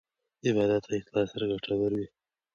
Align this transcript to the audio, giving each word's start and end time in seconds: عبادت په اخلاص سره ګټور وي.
عبادت 0.47 0.83
په 0.87 0.95
اخلاص 0.99 1.27
سره 1.33 1.45
ګټور 1.51 1.91
وي. 1.97 2.07